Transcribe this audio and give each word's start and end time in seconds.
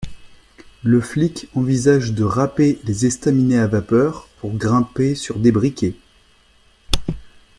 Le 0.81 0.99
flic 0.99 1.47
envisage 1.53 2.13
de 2.13 2.23
raper 2.23 2.79
les 2.85 3.05
estaminets 3.05 3.59
à 3.59 3.67
vapeur 3.67 4.27
pour 4.39 4.51
grimper 4.55 5.13
sur 5.13 5.37
des 5.37 5.51
briquets. 5.51 5.93